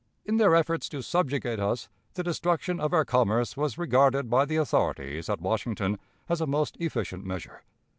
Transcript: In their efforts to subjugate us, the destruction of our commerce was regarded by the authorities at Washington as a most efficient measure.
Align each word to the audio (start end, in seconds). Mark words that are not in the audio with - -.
In 0.25 0.37
their 0.37 0.55
efforts 0.55 0.89
to 0.89 1.03
subjugate 1.03 1.59
us, 1.59 1.87
the 2.15 2.23
destruction 2.23 2.79
of 2.79 2.91
our 2.91 3.05
commerce 3.05 3.55
was 3.55 3.77
regarded 3.77 4.31
by 4.31 4.45
the 4.45 4.55
authorities 4.55 5.29
at 5.29 5.41
Washington 5.41 5.99
as 6.27 6.41
a 6.41 6.47
most 6.47 6.75
efficient 6.79 7.23
measure. 7.23 7.61